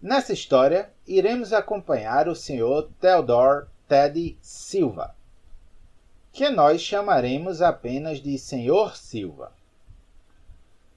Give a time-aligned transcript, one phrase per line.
[0.00, 2.88] Nessa história, iremos acompanhar o Sr.
[3.00, 5.16] Theodore Ted Silva,
[6.30, 8.96] que nós chamaremos apenas de Sr.
[8.96, 9.52] Silva.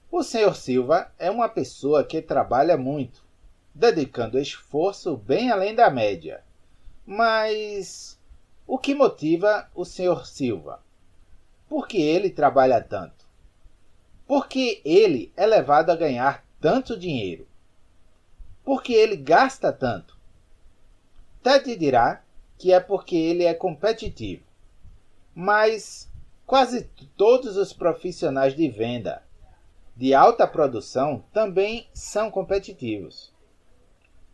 [0.08, 0.54] O Sr.
[0.54, 3.24] Silva é uma pessoa que trabalha muito,
[3.74, 6.44] dedicando esforço bem além da média.
[7.04, 8.16] Mas
[8.64, 10.24] o que motiva o Sr.
[10.24, 10.80] Silva?
[11.68, 13.26] Por que ele trabalha tanto?
[14.28, 17.48] Por que ele é levado a ganhar tanto dinheiro?
[18.64, 20.16] Porque ele gasta tanto?
[21.42, 22.22] Ted dirá
[22.56, 24.44] que é porque ele é competitivo.
[25.34, 26.08] Mas
[26.46, 26.84] quase
[27.16, 29.22] todos os profissionais de venda
[29.96, 33.32] de alta produção também são competitivos.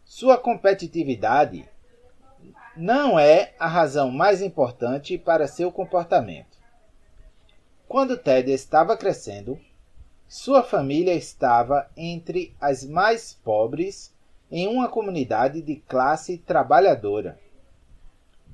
[0.05, 1.69] Sua competitividade
[2.77, 6.57] não é a razão mais importante para seu comportamento.
[7.89, 9.59] Quando Ted estava crescendo,
[10.29, 14.15] sua família estava entre as mais pobres
[14.51, 17.39] em uma comunidade de classe trabalhadora.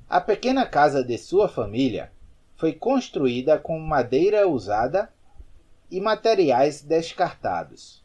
[0.09, 2.11] A pequena casa de sua família
[2.55, 5.09] foi construída com madeira usada
[5.89, 8.03] e materiais descartados.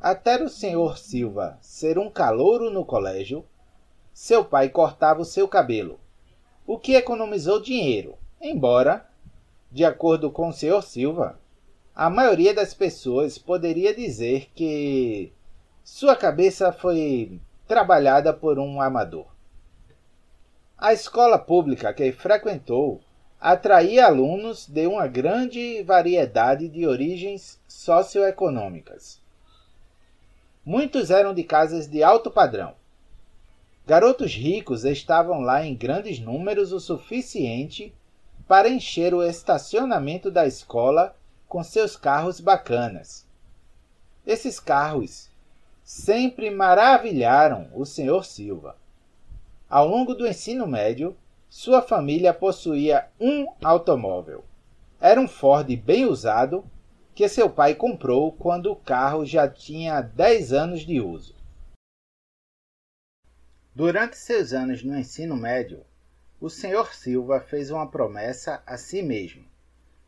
[0.00, 3.44] Até o senhor Silva ser um calouro no colégio,
[4.12, 5.98] seu pai cortava o seu cabelo,
[6.66, 9.08] o que economizou dinheiro, embora,
[9.70, 11.38] de acordo com o senhor Silva,
[11.94, 15.32] a maioria das pessoas poderia dizer que
[15.86, 19.28] sua cabeça foi trabalhada por um amador.
[20.76, 23.00] A escola pública que frequentou
[23.40, 29.22] atraía alunos de uma grande variedade de origens socioeconômicas.
[30.64, 32.74] Muitos eram de casas de alto padrão.
[33.86, 37.94] Garotos ricos estavam lá em grandes números o suficiente
[38.48, 41.16] para encher o estacionamento da escola
[41.48, 43.24] com seus carros bacanas.
[44.26, 45.30] Esses carros
[45.86, 48.24] sempre maravilharam o Sr.
[48.24, 48.76] Silva.
[49.70, 51.16] Ao longo do ensino médio,
[51.48, 54.44] sua família possuía um automóvel.
[55.00, 56.68] Era um Ford bem usado
[57.14, 61.36] que seu pai comprou quando o carro já tinha 10 anos de uso.
[63.72, 65.84] Durante seus anos no ensino médio,
[66.40, 66.92] o Sr.
[66.94, 69.44] Silva fez uma promessa a si mesmo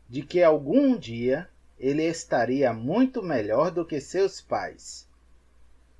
[0.09, 1.47] de que algum dia
[1.77, 5.07] ele estaria muito melhor do que seus pais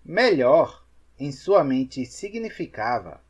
[0.03, 0.85] Melhor,
[1.19, 3.21] em sua mente, significava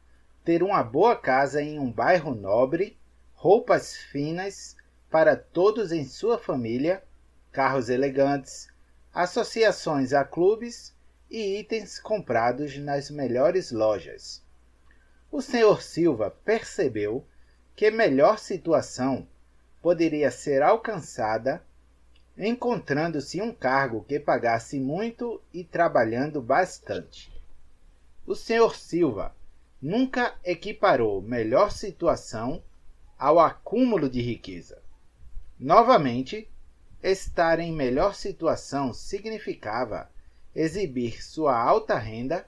[0.43, 2.97] ter uma boa casa em um bairro nobre,
[3.33, 4.75] roupas finas
[5.09, 7.03] para todos em sua família,
[7.51, 8.67] carros elegantes,
[9.13, 10.95] associações a clubes
[11.29, 14.43] e itens comprados nas melhores lojas.
[15.31, 15.81] O Sr.
[15.81, 17.25] Silva percebeu
[17.75, 19.27] que melhor situação
[19.81, 21.63] poderia ser alcançada
[22.39, 27.29] encontrando-se um cargo que pagasse muito e trabalhando bastante.
[28.25, 28.73] O Sr.
[28.75, 29.35] Silva
[29.81, 32.63] nunca equiparou melhor situação
[33.17, 34.81] ao acúmulo de riqueza.
[35.59, 36.49] Novamente,
[37.03, 40.09] estar em melhor situação significava
[40.55, 42.47] exibir sua alta renda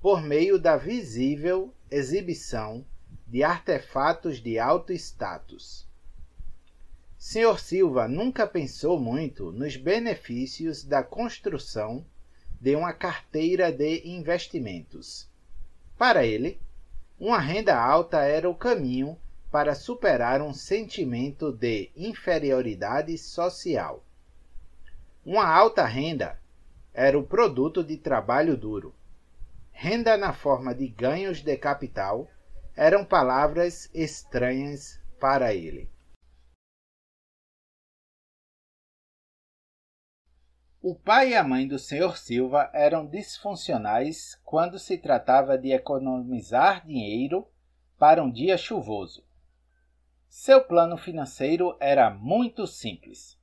[0.00, 2.84] por meio da visível exibição
[3.26, 5.88] de artefatos de alto status.
[7.26, 7.58] Sr.
[7.58, 12.04] Silva nunca pensou muito nos benefícios da construção
[12.60, 15.26] de uma carteira de investimentos.
[15.96, 16.60] Para ele,
[17.18, 19.18] uma renda alta era o caminho
[19.50, 24.04] para superar um sentimento de inferioridade social.
[25.24, 26.38] Uma alta renda
[26.92, 28.94] era o produto de trabalho duro.
[29.72, 32.30] Renda na forma de ganhos de capital
[32.76, 35.88] eram palavras estranhas para ele.
[40.86, 42.14] O pai e a mãe do Sr.
[42.14, 47.48] Silva eram disfuncionais quando se tratava de economizar dinheiro
[47.98, 49.24] para um dia chuvoso.
[50.28, 53.40] Seu plano financeiro era muito simples.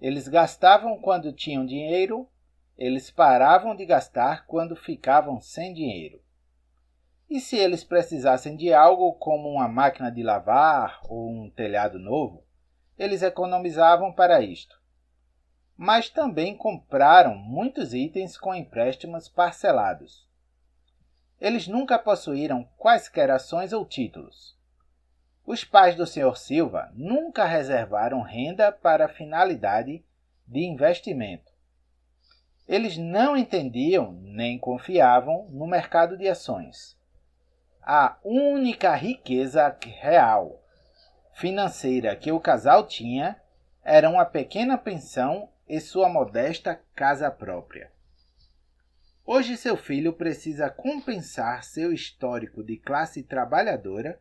[0.00, 2.26] Eles gastavam quando tinham dinheiro,
[2.78, 6.22] eles paravam de gastar quando ficavam sem dinheiro.
[7.28, 12.42] E se eles precisassem de algo como uma máquina de lavar ou um telhado novo,
[12.98, 14.85] eles economizavam para isto
[15.76, 20.26] mas também compraram muitos itens com empréstimos parcelados.
[21.40, 24.56] Eles nunca possuíram quaisquer ações ou títulos.
[25.44, 26.36] Os pais do Sr.
[26.36, 30.02] Silva nunca reservaram renda para finalidade
[30.46, 31.52] de investimento.
[32.66, 36.96] Eles não entendiam nem confiavam no mercado de ações.
[37.80, 40.60] A única riqueza real
[41.34, 43.40] financeira que o casal tinha
[43.84, 47.90] era uma pequena pensão e sua modesta casa própria.
[49.24, 54.20] Hoje seu filho precisa compensar seu histórico de classe trabalhadora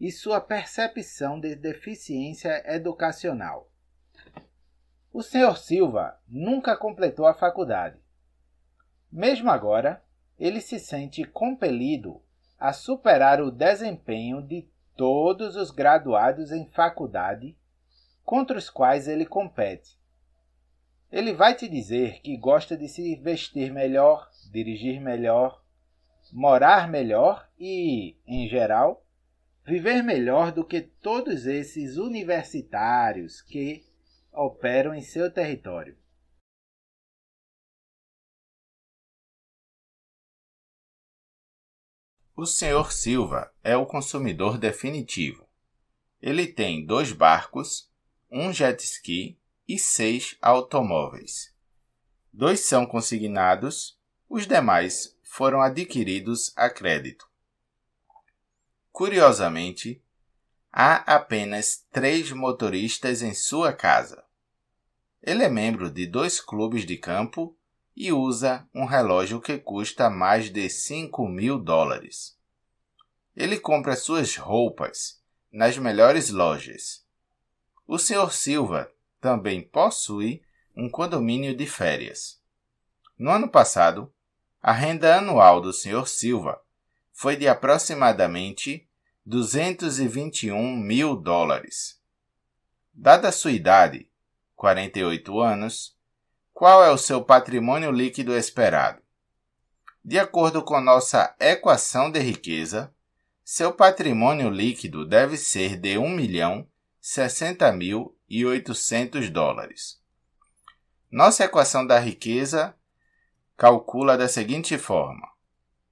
[0.00, 3.70] e sua percepção de deficiência educacional.
[5.12, 5.58] O Sr.
[5.58, 8.00] Silva nunca completou a faculdade.
[9.10, 10.02] Mesmo agora,
[10.38, 12.22] ele se sente compelido
[12.58, 14.66] a superar o desempenho de
[14.96, 17.54] todos os graduados em faculdade
[18.24, 20.00] contra os quais ele compete
[21.12, 25.62] ele vai te dizer que gosta de se vestir melhor, dirigir melhor,
[26.32, 29.06] morar melhor e, em geral,
[29.62, 33.84] viver melhor do que todos esses universitários que
[34.32, 35.98] operam em seu território.
[42.34, 42.90] O Sr.
[42.90, 45.46] Silva é o consumidor definitivo.
[46.22, 47.92] Ele tem dois barcos,
[48.30, 49.38] um jet ski
[49.72, 51.50] e seis automóveis.
[52.30, 53.98] Dois são consignados,
[54.28, 57.26] os demais foram adquiridos a crédito.
[58.92, 60.02] Curiosamente,
[60.70, 64.22] há apenas três motoristas em sua casa.
[65.22, 67.56] Ele é membro de dois clubes de campo
[67.96, 72.36] e usa um relógio que custa mais de 5 mil dólares.
[73.34, 75.18] Ele compra suas roupas
[75.50, 77.06] nas melhores lojas.
[77.86, 78.30] O Sr.
[78.30, 78.92] Silva
[79.22, 80.42] também possui
[80.76, 82.42] um condomínio de férias.
[83.16, 84.12] No ano passado,
[84.60, 86.08] a renda anual do Sr.
[86.08, 86.60] Silva
[87.12, 88.88] foi de aproximadamente
[89.24, 92.00] 221 mil dólares.
[92.92, 94.10] Dada a sua idade,
[94.56, 95.96] 48 anos,
[96.52, 99.00] qual é o seu patrimônio líquido esperado?
[100.04, 102.92] De acordo com nossa equação de riqueza,
[103.44, 106.66] seu patrimônio líquido deve ser de 1 milhão
[107.00, 110.00] 60 mil e 800 dólares.
[111.10, 112.74] Nossa equação da riqueza
[113.58, 115.28] calcula da seguinte forma: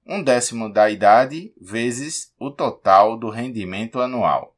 [0.03, 4.57] um décimo da idade vezes o total do rendimento anual.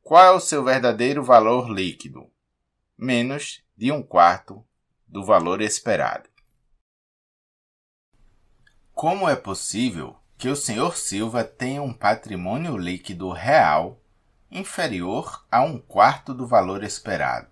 [0.00, 2.32] Qual é o seu verdadeiro valor líquido?
[2.96, 4.64] Menos de um quarto
[5.06, 6.30] do valor esperado.
[8.94, 10.96] Como é possível que o Sr.
[10.96, 14.02] Silva tenha um patrimônio líquido real
[14.50, 17.48] inferior a um quarto do valor esperado?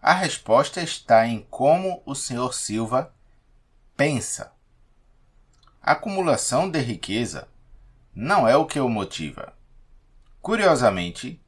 [0.00, 2.52] A resposta está em como o Sr.
[2.52, 3.12] Silva
[3.96, 4.52] pensa.
[5.82, 7.48] A acumulação de riqueza
[8.14, 9.52] não é o que o motiva.
[10.40, 11.42] Curiosamente,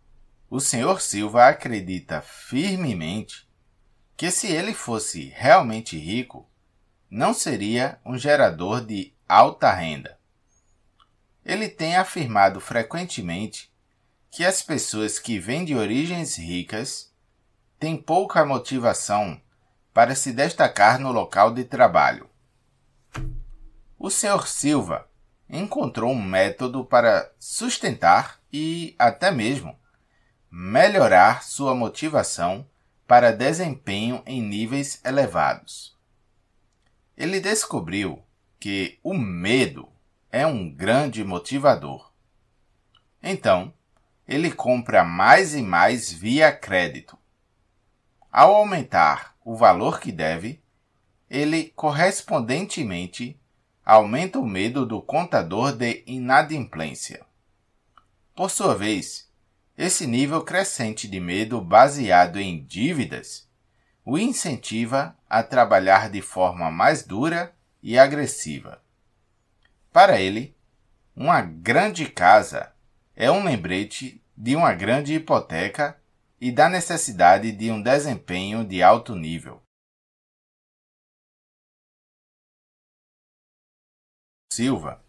[0.49, 1.01] o Sr.
[1.01, 3.49] Silva acredita firmemente
[4.17, 6.47] que se ele fosse realmente rico,
[7.09, 10.19] não seria um gerador de alta renda.
[11.45, 13.70] Ele tem afirmado frequentemente
[14.31, 17.13] que as pessoas que vêm de origens ricas
[17.79, 19.41] têm pouca motivação
[19.93, 22.31] para se destacar no local de trabalho.
[23.99, 24.47] O Sr.
[24.47, 25.11] Silva
[25.49, 29.79] encontrou um método para sustentar e até mesmo
[30.51, 32.67] melhorar sua motivação
[33.07, 35.99] para desempenho em níveis elevados.
[37.17, 38.23] Ele descobriu
[38.59, 39.89] que o medo
[40.31, 42.13] é um grande motivador.
[43.23, 43.75] Então,
[44.31, 47.19] ele compra mais e mais via crédito.
[48.31, 50.63] Ao aumentar o valor que deve,
[51.29, 53.41] ele correspondentemente
[53.85, 57.27] aumenta o medo do contador de inadimplência.
[58.33, 59.29] Por sua vez,
[59.77, 63.49] esse nível crescente de medo baseado em dívidas
[64.05, 68.81] o incentiva a trabalhar de forma mais dura e agressiva.
[69.93, 70.57] Para ele,
[71.17, 72.73] uma grande casa
[73.21, 76.01] é um lembrete de uma grande hipoteca
[76.41, 79.63] e da necessidade de um desempenho de alto nível.
[84.51, 85.05] Silva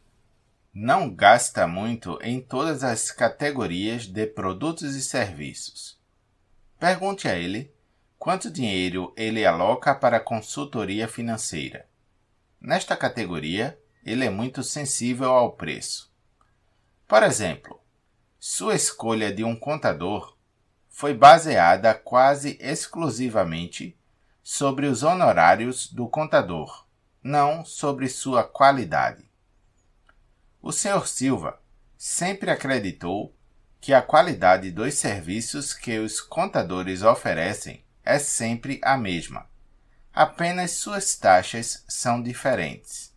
[0.74, 5.98] não gasta muito em todas as categorias de produtos e serviços.
[6.77, 7.74] Pergunte a ele
[8.20, 11.88] quanto dinheiro ele aloca para consultoria financeira.
[12.60, 16.12] Nesta categoria, ele é muito sensível ao preço.
[17.08, 17.81] Por exemplo,
[18.44, 20.36] sua escolha de um contador
[20.90, 23.96] foi baseada quase exclusivamente
[24.42, 26.88] sobre os honorários do contador,
[27.22, 29.30] não sobre sua qualidade.
[30.60, 31.06] O Sr.
[31.06, 31.62] Silva
[31.96, 33.32] sempre acreditou
[33.80, 39.48] que a qualidade dos serviços que os contadores oferecem é sempre a mesma.
[40.12, 43.14] Apenas suas taxas são diferentes.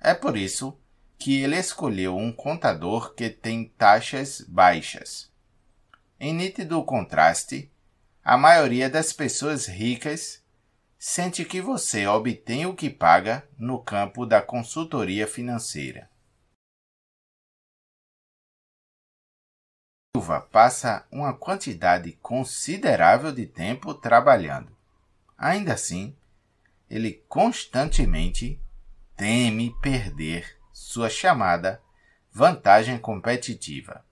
[0.00, 0.78] É por isso
[1.18, 5.32] que ele escolheu um contador que tem taxas baixas.
[6.18, 7.70] Em nítido contraste,
[8.22, 10.44] a maioria das pessoas ricas
[10.98, 16.10] sente que você obtém o que paga no campo da consultoria financeira.
[20.16, 24.74] Silva passa uma quantidade considerável de tempo trabalhando.
[25.36, 26.16] Ainda assim,
[26.88, 28.58] ele constantemente
[29.14, 31.80] teme perder sua chamada
[32.30, 34.04] vantagem competitiva.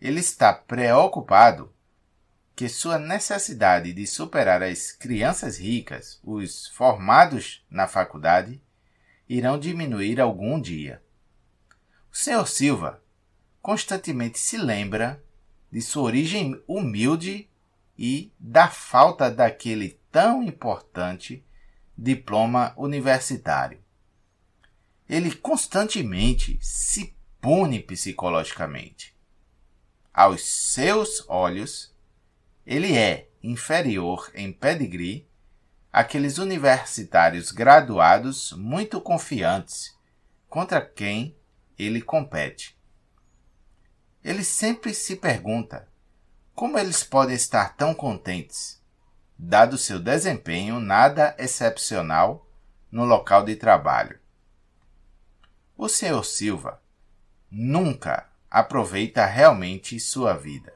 [0.00, 1.70] Ele está preocupado
[2.56, 8.58] que sua necessidade de superar as crianças ricas, os formados na faculdade,
[9.28, 11.02] irão diminuir algum dia.
[12.10, 12.46] O Sr.
[12.46, 13.02] Silva
[13.60, 15.22] constantemente se lembra
[15.70, 17.50] de sua origem humilde
[17.98, 21.44] e da falta daquele tão importante
[21.98, 23.83] diploma universitário.
[25.08, 29.14] Ele constantemente se pune psicologicamente.
[30.12, 31.94] Aos seus olhos,
[32.66, 35.28] ele é inferior em pedigree
[35.92, 39.94] àqueles universitários graduados muito confiantes
[40.48, 41.36] contra quem
[41.78, 42.78] ele compete.
[44.24, 45.86] Ele sempre se pergunta
[46.54, 48.80] como eles podem estar tão contentes,
[49.36, 52.48] dado seu desempenho nada excepcional
[52.90, 54.18] no local de trabalho.
[55.76, 56.24] O Sr.
[56.24, 56.80] Silva
[57.50, 60.72] nunca aproveita realmente sua vida.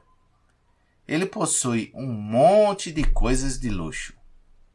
[1.07, 4.13] Ele possui um monte de coisas de luxo,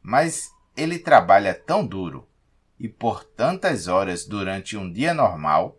[0.01, 2.27] mas ele trabalha tão duro
[2.79, 5.77] e por tantas horas durante um dia normal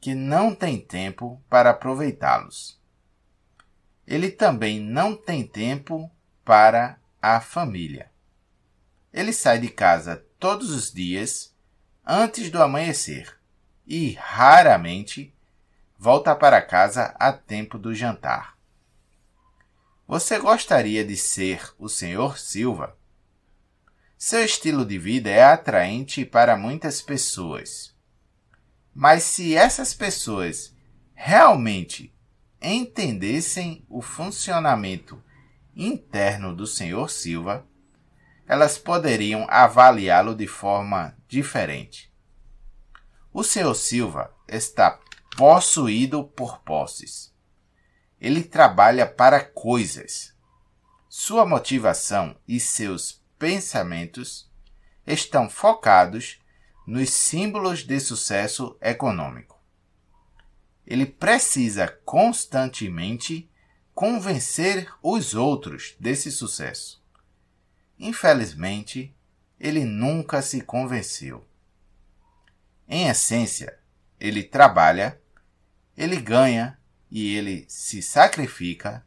[0.00, 2.80] que não tem tempo para aproveitá-los.
[4.06, 6.08] Ele também não tem tempo
[6.44, 8.08] para a família.
[9.12, 11.52] Ele sai de casa todos os dias
[12.06, 13.37] antes do amanhecer
[13.88, 15.34] e raramente
[15.98, 18.58] volta para casa a tempo do jantar.
[20.06, 22.38] Você gostaria de ser o Sr.
[22.38, 22.98] Silva?
[24.18, 27.96] Seu estilo de vida é atraente para muitas pessoas.
[28.94, 30.76] Mas se essas pessoas
[31.14, 32.14] realmente
[32.60, 35.22] entendessem o funcionamento
[35.74, 37.08] interno do Sr.
[37.08, 37.66] Silva,
[38.46, 42.07] elas poderiam avaliá-lo de forma diferente.
[43.38, 43.72] O Sr.
[43.76, 44.98] Silva está
[45.36, 47.32] possuído por posses.
[48.20, 50.34] Ele trabalha para coisas.
[51.08, 54.50] Sua motivação e seus pensamentos
[55.06, 56.40] estão focados
[56.84, 59.56] nos símbolos de sucesso econômico.
[60.84, 63.48] Ele precisa constantemente
[63.94, 67.00] convencer os outros desse sucesso.
[68.00, 69.16] Infelizmente,
[69.60, 71.47] ele nunca se convenceu.
[72.88, 73.78] Em essência,
[74.18, 75.20] ele trabalha,
[75.94, 76.80] ele ganha
[77.10, 79.06] e ele se sacrifica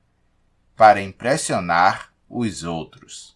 [0.76, 3.36] para impressionar os outros.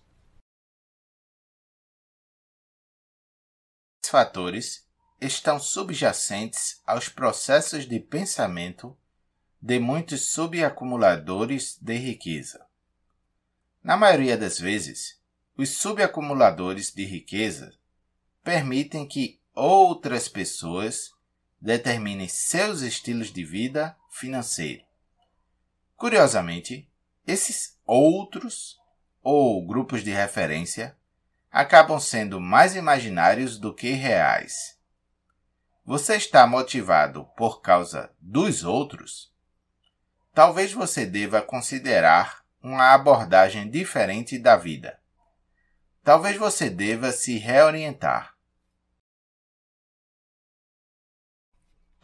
[4.03, 4.87] Esses fatores
[5.19, 8.95] estão subjacentes aos processos de pensamento
[9.59, 12.63] de muitos subacumuladores de riqueza.
[13.83, 15.19] Na maioria das vezes,
[15.57, 17.75] os subacumuladores de riqueza
[18.43, 21.11] permitem que outras pessoas
[21.61, 24.83] determinem seus estilos de vida financeiro.
[25.95, 26.87] Curiosamente,
[27.25, 28.77] esses outros
[29.23, 30.95] ou grupos de referência
[31.51, 34.77] acabam sendo mais imaginários do que reais.
[35.85, 39.33] Você está motivado por causa dos outros?
[40.33, 44.99] Talvez você deva considerar uma abordagem diferente da vida.
[46.03, 48.34] Talvez você deva se reorientar.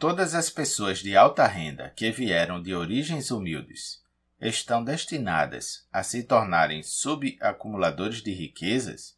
[0.02, 4.02] Todas as pessoas de alta renda que vieram de origens humildes
[4.40, 9.16] estão destinadas a se tornarem subacumuladores de riquezas?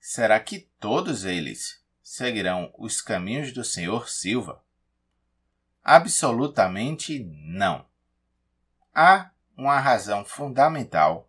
[0.00, 4.64] Será que todos eles seguirão os caminhos do Senhor Silva?
[5.84, 7.84] Absolutamente não.
[8.94, 11.28] Há uma razão fundamental,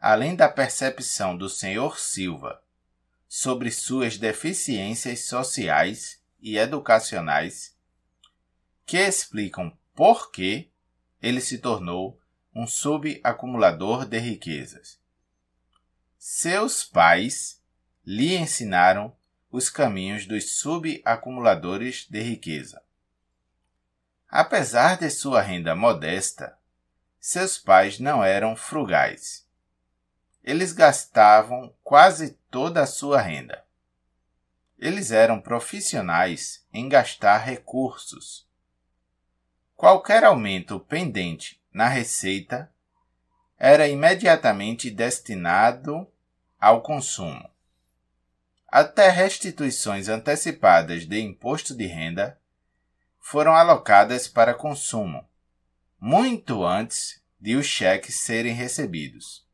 [0.00, 2.62] além da percepção do Senhor Silva
[3.28, 7.76] sobre suas deficiências sociais e educacionais
[8.86, 10.70] que explicam por que
[11.20, 12.20] ele se tornou
[12.54, 15.00] um subacumulador de riquezas.
[16.16, 17.60] Seus pais
[18.04, 19.14] lhe ensinaram
[19.50, 22.80] os caminhos dos subacumuladores de riqueza.
[24.28, 26.56] Apesar de sua renda modesta,
[27.18, 29.46] seus pais não eram frugais.
[30.44, 33.65] Eles gastavam quase toda a sua renda.
[34.78, 38.46] Eles eram profissionais em gastar recursos.
[39.74, 42.72] Qualquer aumento pendente na receita
[43.58, 46.06] era imediatamente destinado
[46.60, 47.48] ao consumo.
[48.68, 52.38] Até restituições antecipadas de imposto de renda
[53.18, 55.26] foram alocadas para consumo,
[55.98, 59.46] muito antes de os cheques serem recebidos.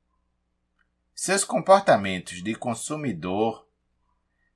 [1.14, 3.68] Seus comportamentos de consumidor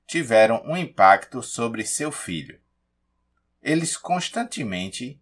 [0.07, 2.59] tiveram um impacto sobre seu filho.
[3.61, 5.21] Eles constantemente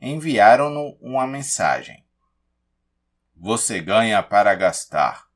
[0.00, 2.04] enviaram-no uma mensagem.
[3.36, 5.30] Você ganha para gastar.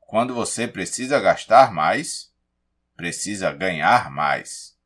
[0.00, 2.34] Quando você precisa gastar mais,
[2.96, 4.76] precisa ganhar mais.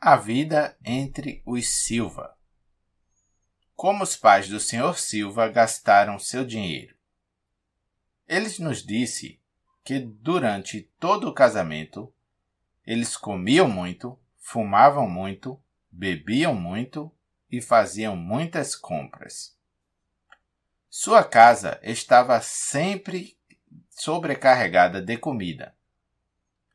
[0.00, 2.36] A vida entre os Silva.
[3.74, 4.98] Como os pais do Sr.
[4.98, 7.01] Silva gastaram seu dinheiro?
[8.32, 9.38] Eles nos disse
[9.84, 12.10] que durante todo o casamento
[12.86, 17.12] eles comiam muito, fumavam muito, bebiam muito
[17.50, 19.54] e faziam muitas compras.
[20.88, 23.36] Sua casa estava sempre
[23.90, 25.76] sobrecarregada de comida.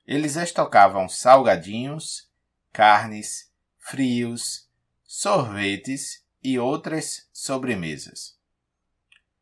[0.06, 2.32] Eles estocavam salgadinhos,
[2.72, 4.70] carnes, frios,
[5.04, 8.38] sorvetes e outras sobremesas.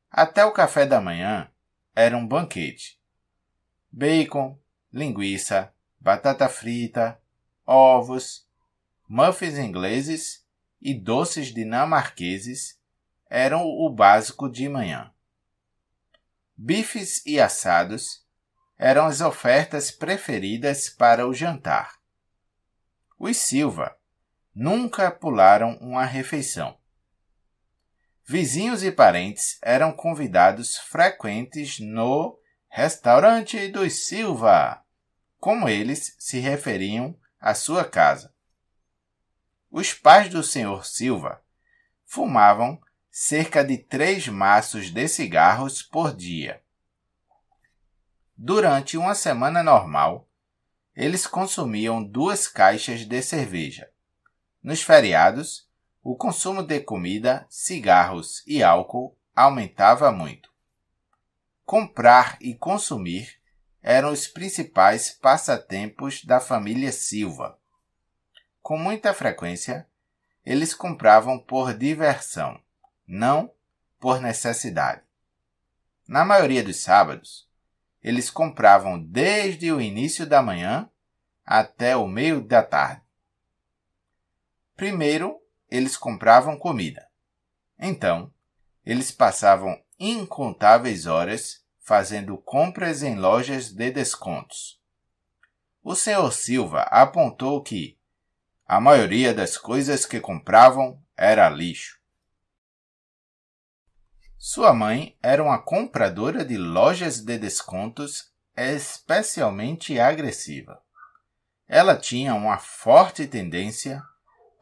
[0.10, 1.51] Até o café da manhã
[1.96, 3.00] era um banquete.
[3.90, 4.60] Bacon,
[4.92, 7.20] linguiça, batata frita,
[7.66, 8.46] ovos,
[9.08, 10.46] muffins ingleses
[10.82, 12.78] e doces dinamarqueses
[13.30, 15.12] eram o básico de manhã.
[16.58, 18.25] Bifes e assados
[18.78, 22.00] eram as ofertas preferidas para o jantar.
[23.18, 23.98] Os Silva
[24.54, 26.78] nunca pularam uma refeição.
[28.27, 34.84] Vizinhos e parentes eram convidados frequentes no restaurante dos Silva,
[35.39, 38.34] como eles se referiam à sua casa.
[39.70, 40.84] Os pais do Sr.
[40.84, 41.39] Silva
[42.03, 46.63] fumavam cerca de três maços de cigarros por dia.
[48.36, 50.27] Durante uma semana normal,
[50.96, 53.88] eles consumiam duas caixas de cerveja.
[54.63, 55.64] Nos feriados,
[56.06, 60.52] o consumo de comida, cigarros e álcool aumentava muito.
[61.65, 63.41] Comprar e consumir
[63.82, 67.58] eram os principais passatempos da família Silva.
[68.62, 69.89] Com muita frequência,
[70.46, 72.62] eles compravam por diversão
[73.08, 73.52] não
[74.00, 75.02] por necessidade.
[76.08, 77.50] Na maioria dos sábados,
[78.04, 80.88] eles compravam desde o início da manhã
[81.44, 83.02] até o meio da tarde.
[84.76, 85.41] Primeiro,
[85.76, 87.08] eles compravam comida.
[87.78, 88.34] Então,
[88.86, 94.82] eles passavam incontáveis horas fazendo compras em lojas de descontos.
[95.84, 96.32] O Sr.
[96.32, 97.98] Silva apontou que
[98.66, 102.00] a maioria das coisas que compravam era lixo.
[104.38, 110.82] Sua mãe era uma compradora de lojas de descontos especialmente agressiva.
[111.68, 114.02] Ela tinha uma forte tendência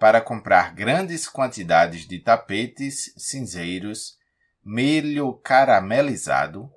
[0.03, 4.19] para comprar grandes quantidades de tapetes cinzeiros,
[4.61, 6.69] milho caramelizado,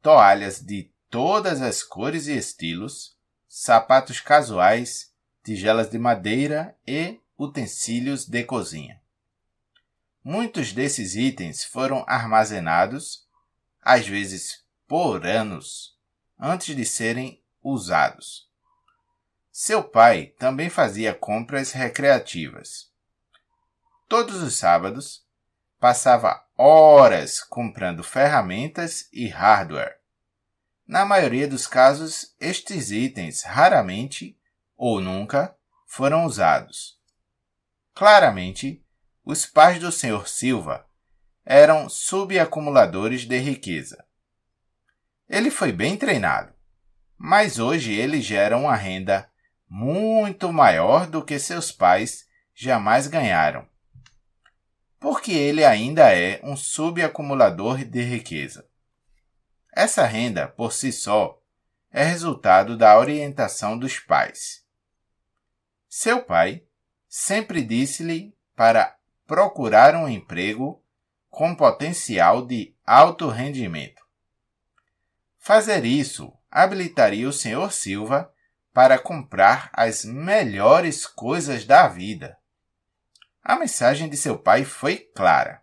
[0.00, 3.16] toalhas de todas as cores e estilos,
[3.48, 9.00] sapatos casuais, tigelas de madeira e utensílios de cozinha.
[10.22, 13.26] Muitos desses itens foram armazenados,
[13.82, 15.98] às vezes por anos,
[16.38, 18.48] antes de serem usados.
[19.52, 22.90] Seu pai também fazia compras recreativas.
[24.08, 25.24] Todos os sábados,
[25.78, 29.98] passava horas comprando ferramentas e hardware.
[30.86, 34.38] Na maioria dos casos, estes itens raramente
[34.76, 36.98] ou nunca foram usados.
[37.94, 38.84] Claramente,
[39.24, 40.28] os pais do Sr.
[40.28, 40.86] Silva
[41.44, 44.04] eram subacumuladores de riqueza.
[45.28, 46.52] Ele foi bem treinado,
[47.16, 49.30] mas hoje ele gera uma renda
[49.70, 53.64] muito maior do que seus pais jamais ganharam.
[54.98, 58.68] Porque ele ainda é um subacumulador de riqueza.
[59.72, 61.40] Essa renda, por si só,
[61.92, 64.64] é resultado da orientação dos pais.
[65.88, 66.64] Seu pai
[67.08, 70.84] sempre disse-lhe para procurar um emprego
[71.28, 74.02] com potencial de alto rendimento.
[75.38, 77.70] Fazer isso habilitaria o Sr.
[77.70, 78.32] Silva
[78.72, 82.38] para comprar as melhores coisas da vida.
[83.42, 85.62] A mensagem de seu pai foi clara.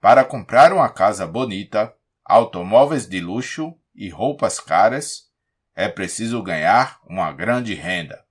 [0.00, 1.94] Para comprar uma casa bonita,
[2.24, 5.28] automóveis de luxo e roupas caras,
[5.74, 8.24] é preciso ganhar uma grande renda.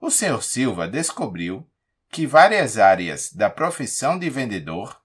[0.00, 0.42] O Sr.
[0.42, 1.68] Silva descobriu
[2.10, 5.00] que várias áreas da profissão de vendedor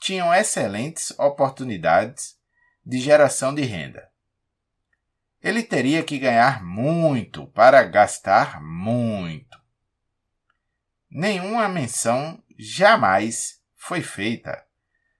[0.00, 2.36] tinham excelentes oportunidades
[2.84, 4.09] de geração de renda.
[5.42, 9.58] Ele teria que ganhar muito para gastar muito.
[11.10, 14.64] Nenhuma menção jamais foi feita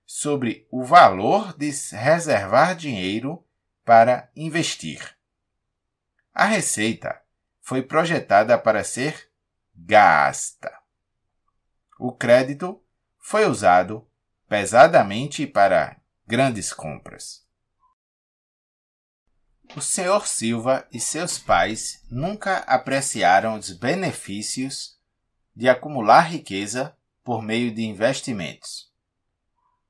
[0.04, 3.44] sobre o valor de reservar dinheiro
[3.84, 5.16] para investir.
[6.34, 7.20] A receita
[7.60, 9.30] foi projetada para ser
[9.74, 10.70] gasta.
[11.98, 12.82] O crédito
[13.18, 14.06] foi usado
[14.48, 17.46] pesadamente para grandes compras.
[19.76, 20.26] O Sr.
[20.26, 24.98] Silva e seus pais nunca apreciaram os benefícios
[25.54, 28.90] de acumular riqueza por meio de investimentos.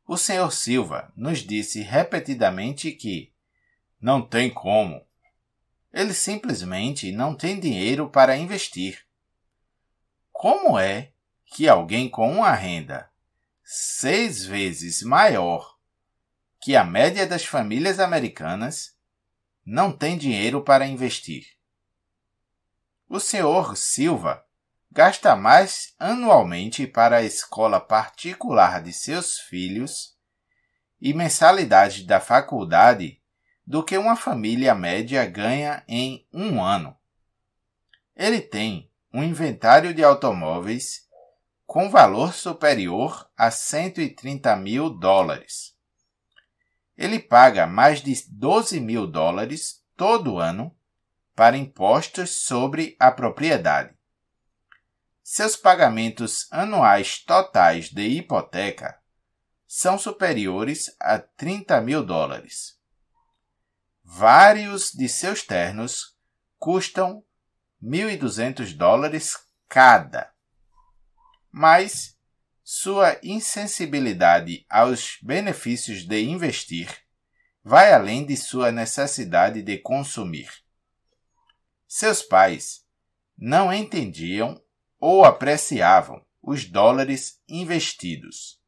[0.07, 0.53] O Sr.
[0.53, 3.33] Silva nos disse repetidamente que
[3.99, 5.03] não tem como.
[5.91, 9.07] Ele simplesmente não tem dinheiro para investir.
[10.31, 11.13] Como é
[11.47, 13.09] que alguém com uma renda
[13.65, 15.79] seis vezes maior
[16.61, 19.00] que a média das famílias americanas
[19.65, 21.47] não tem dinheiro para investir.
[23.09, 24.45] O senhor Silva
[24.91, 30.17] gasta mais anualmente para a escola particular de seus filhos
[31.01, 33.21] e mensalidade da faculdade
[33.67, 36.97] do que uma família média ganha em um ano.
[38.17, 41.09] Ele tem um inventário de automóveis
[41.67, 45.70] com valor superior a 130 mil dólares.
[47.01, 50.77] Ele paga mais de 12 mil dólares todo ano
[51.35, 53.97] para impostos sobre a propriedade.
[55.23, 59.01] Seus pagamentos anuais totais de hipoteca
[59.67, 62.79] são superiores a 30 mil dólares.
[64.05, 66.19] Vários de seus ternos
[66.59, 67.25] custam
[67.83, 70.31] 1.200 dólares cada
[71.51, 72.17] mas
[72.73, 76.89] sua insensibilidade aos benefícios de investir
[77.65, 80.49] vai além de sua necessidade de consumir.
[81.89, 82.87] Seus pais
[83.37, 84.63] não entendiam
[85.01, 88.63] ou apreciavam os dólares investidos.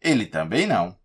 [0.00, 0.96] Ele também não.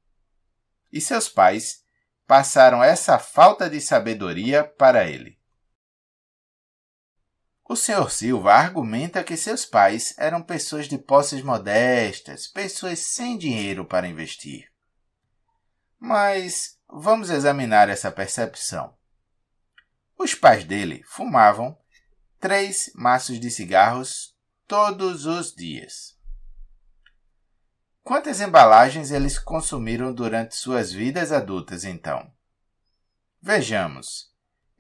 [0.94, 1.84] E seus pais
[2.28, 5.41] passaram essa falta de sabedoria para ele.
[7.72, 8.12] O Sr.
[8.12, 14.70] Silva argumenta que seus pais eram pessoas de posses modestas, pessoas sem dinheiro para investir.
[15.98, 18.94] Mas vamos examinar essa percepção.
[20.18, 21.80] Os pais dele fumavam
[22.42, 24.36] três maços de cigarros
[24.68, 26.20] todos os dias.
[28.04, 32.34] Quantas embalagens eles consumiram durante suas vidas adultas, então?
[33.42, 34.31] Vejamos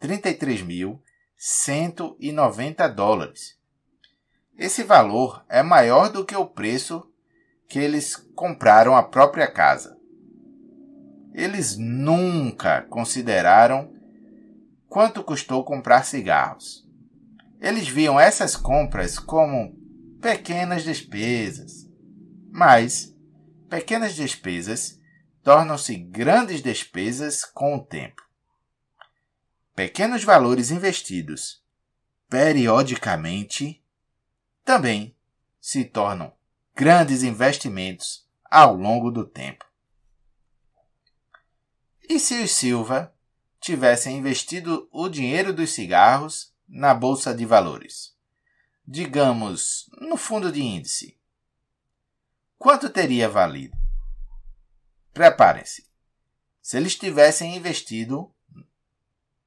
[0.00, 3.58] 33.190 dólares.
[4.56, 7.06] Esse valor é maior do que o preço
[7.68, 9.98] que eles compraram a própria casa.
[11.32, 13.92] Eles nunca consideraram
[14.88, 16.83] quanto custou comprar cigarros.
[17.64, 19.74] Eles viam essas compras como
[20.20, 21.90] pequenas despesas.
[22.52, 23.16] Mas
[23.70, 25.00] pequenas despesas
[25.42, 28.22] tornam-se grandes despesas com o tempo.
[29.74, 31.64] Pequenos valores investidos
[32.28, 33.82] periodicamente
[34.62, 35.16] também
[35.58, 36.34] se tornam
[36.74, 39.64] grandes investimentos ao longo do tempo.
[42.06, 43.14] E se os Silva
[43.58, 48.16] tivessem investido o dinheiro dos cigarros na bolsa de valores?
[48.84, 51.16] Digamos, no fundo de índice.
[52.58, 53.76] Quanto teria valido?
[55.12, 55.88] Preparem-se.
[56.60, 58.34] Se eles tivessem investido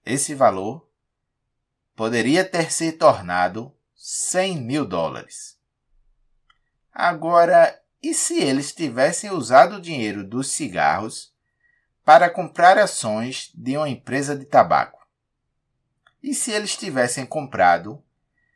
[0.05, 0.89] esse valor,
[1.95, 5.59] poderia ter se tornado 100 mil dólares.
[6.93, 11.35] Agora, e se eles tivessem usado o dinheiro dos cigarros
[12.05, 14.96] para comprar ações de uma empresa de tabaco?
[16.21, 18.03] E se eles tivessem comprado,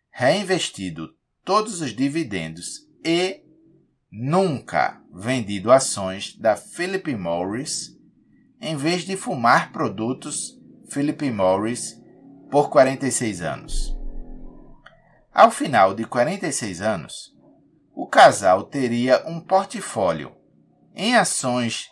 [0.09, 3.43] reinvestido todos os dividendos e
[4.11, 7.97] nunca vendido ações da Philip Morris
[8.59, 11.99] em vez de fumar produtos Philip Morris
[12.49, 13.97] por 46 anos.
[15.33, 17.33] Ao final de 46 anos,
[17.95, 20.35] o casal teria um portfólio
[20.93, 21.89] em ações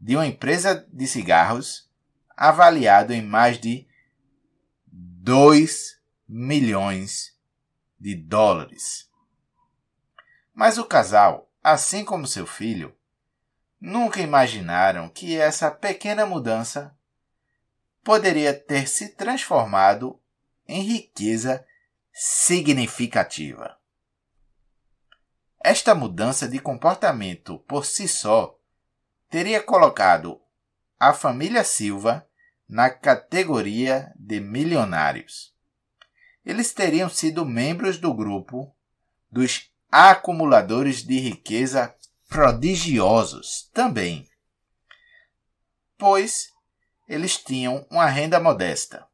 [0.00, 1.88] de uma empresa de cigarros
[2.36, 3.86] avaliado em mais de
[5.24, 7.38] 2 milhões
[7.96, 9.08] de dólares.
[10.52, 12.92] Mas o casal, assim como seu filho,
[13.80, 16.92] nunca imaginaram que essa pequena mudança
[18.02, 20.20] poderia ter se transformado
[20.66, 21.64] em riqueza
[22.12, 23.78] significativa.
[25.62, 28.58] Esta mudança de comportamento por si só
[29.30, 30.42] teria colocado
[30.98, 32.28] a família Silva
[32.68, 35.52] na categoria de milionários.
[36.44, 38.74] Eles teriam sido membros do grupo
[39.30, 41.94] dos acumuladores de riqueza
[42.28, 44.28] prodigiosos também,
[45.98, 46.50] pois
[47.06, 49.06] eles tinham uma renda modesta.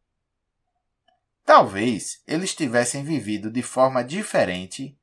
[1.45, 4.97] Talvez eles tivessem vivido de forma diferente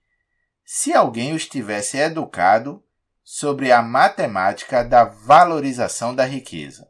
[0.64, 2.84] se alguém os tivesse educado
[3.24, 6.88] sobre a matemática da valorização da riqueza.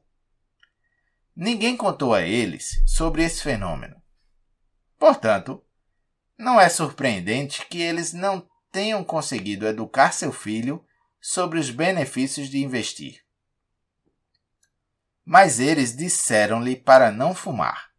[1.35, 4.01] Ninguém contou a eles sobre esse fenômeno.
[4.97, 5.61] Portanto,
[6.37, 10.85] não é surpreendente que eles não tenham conseguido educar seu filho
[11.19, 13.23] sobre os benefícios de investir.
[15.25, 17.89] Mas eles disseram-lhe para não fumar.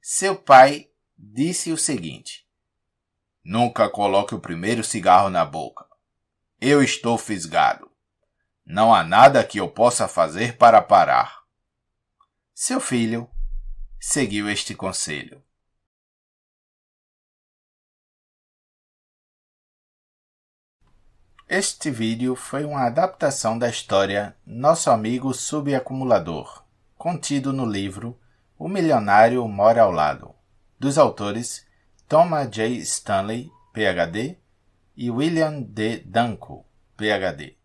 [0.00, 2.46] Seu pai disse o seguinte:
[3.44, 5.84] Nunca coloque o primeiro cigarro na boca.
[6.60, 7.90] Eu estou fisgado.
[8.64, 11.41] Não há nada que eu possa fazer para parar.
[12.54, 13.30] Seu filho
[13.98, 15.42] seguiu este conselho.
[21.48, 26.64] Este vídeo foi uma adaptação da história Nosso Amigo Subacumulador,
[26.96, 28.20] contido no livro
[28.58, 30.34] O Milionário Mora ao Lado,
[30.78, 31.66] dos autores
[32.06, 32.76] Thomas J.
[32.80, 34.38] Stanley, PhD,
[34.94, 36.00] e William D.
[36.00, 36.66] Danko,
[36.98, 37.61] PhD.